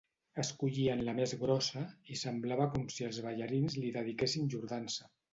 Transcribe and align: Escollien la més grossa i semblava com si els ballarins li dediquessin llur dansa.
Escollien 0.43 1.01
la 1.09 1.13
més 1.17 1.33
grossa 1.41 1.83
i 2.15 2.17
semblava 2.21 2.67
com 2.75 2.87
si 2.93 3.05
els 3.09 3.19
ballarins 3.27 3.75
li 3.83 3.91
dediquessin 3.99 4.49
llur 4.55 4.63
dansa. 4.73 5.07